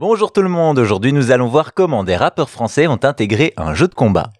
[0.00, 3.74] Bonjour tout le monde, aujourd'hui nous allons voir comment des rappeurs français ont intégré un
[3.74, 4.30] jeu de combat.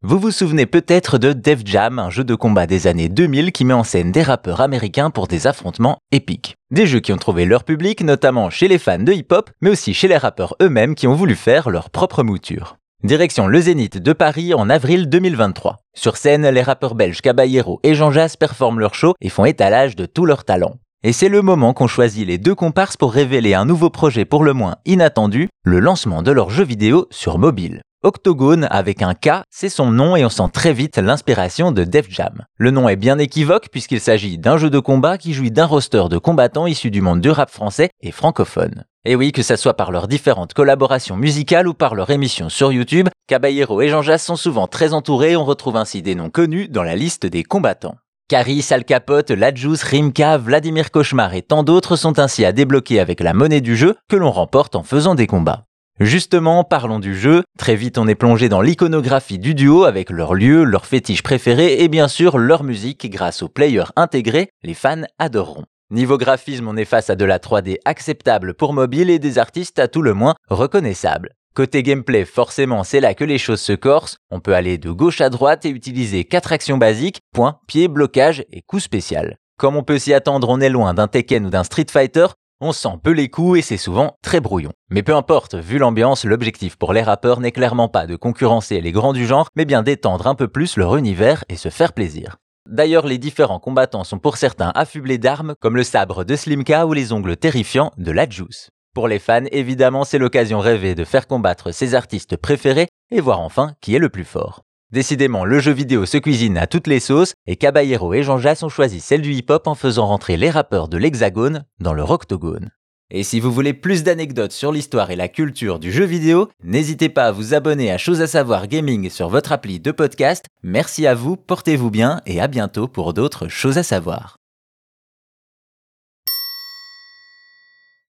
[0.00, 3.66] Vous vous souvenez peut-être de Def Jam, un jeu de combat des années 2000 qui
[3.66, 6.54] met en scène des rappeurs américains pour des affrontements épiques.
[6.70, 9.92] Des jeux qui ont trouvé leur public, notamment chez les fans de hip-hop, mais aussi
[9.92, 12.78] chez les rappeurs eux-mêmes qui ont voulu faire leur propre mouture.
[13.04, 15.76] Direction le Zénith de Paris en avril 2023.
[15.94, 19.94] Sur scène, les rappeurs belges Caballero et Jean Jass performent leur show et font étalage
[19.94, 20.76] de tout leur talent.
[21.06, 24.42] Et c'est le moment qu'ont choisi les deux comparses pour révéler un nouveau projet pour
[24.42, 27.82] le moins inattendu, le lancement de leur jeu vidéo sur mobile.
[28.02, 32.10] Octogone avec un K, c'est son nom et on sent très vite l'inspiration de Def
[32.10, 32.44] Jam.
[32.58, 36.08] Le nom est bien équivoque puisqu'il s'agit d'un jeu de combat qui jouit d'un roster
[36.10, 38.84] de combattants issus du monde du rap français et francophone.
[39.04, 42.72] Et oui, que ce soit par leurs différentes collaborations musicales ou par leur émission sur
[42.72, 46.30] YouTube, Caballero et Jean Jass sont souvent très entourés et on retrouve ainsi des noms
[46.30, 47.94] connus dans la liste des combattants.
[48.28, 53.20] Caris, Al Capote, Ladjous, Rimka, Vladimir Cauchemar et tant d'autres sont ainsi à débloquer avec
[53.20, 55.66] la monnaie du jeu que l'on remporte en faisant des combats.
[56.00, 57.44] Justement, parlons du jeu.
[57.56, 61.84] Très vite, on est plongé dans l'iconographie du duo avec leurs lieux, leurs fétiches préférés
[61.84, 65.66] et bien sûr leur musique grâce aux players intégrés, les fans adoreront.
[65.92, 69.78] Niveau graphisme, on est face à de la 3D acceptable pour mobile et des artistes
[69.78, 71.30] à tout le moins reconnaissables.
[71.56, 74.18] Côté gameplay, forcément, c'est là que les choses se corsent.
[74.30, 78.44] On peut aller de gauche à droite et utiliser quatre actions basiques, point, pied, blocage
[78.52, 79.38] et coup spécial.
[79.58, 82.26] Comme on peut s'y attendre, on est loin d'un Tekken ou d'un Street Fighter,
[82.60, 84.72] on sent peu les coups et c'est souvent très brouillon.
[84.90, 88.92] Mais peu importe, vu l'ambiance, l'objectif pour les rappeurs n'est clairement pas de concurrencer les
[88.92, 92.36] grands du genre, mais bien d'étendre un peu plus leur univers et se faire plaisir.
[92.68, 96.92] D'ailleurs, les différents combattants sont pour certains affublés d'armes, comme le sabre de Slimka ou
[96.92, 98.68] les ongles terrifiants de la Juice.
[98.96, 103.40] Pour les fans, évidemment, c'est l'occasion rêvée de faire combattre ses artistes préférés et voir
[103.40, 104.62] enfin qui est le plus fort.
[104.90, 108.62] Décidément, le jeu vidéo se cuisine à toutes les sauces et Caballero et Jean Jass
[108.62, 112.70] ont choisi celle du hip-hop en faisant rentrer les rappeurs de l'Hexagone dans leur octogone.
[113.10, 117.10] Et si vous voulez plus d'anecdotes sur l'histoire et la culture du jeu vidéo, n'hésitez
[117.10, 120.46] pas à vous abonner à Chose à savoir gaming sur votre appli de podcast.
[120.62, 124.38] Merci à vous, portez-vous bien et à bientôt pour d'autres choses à savoir.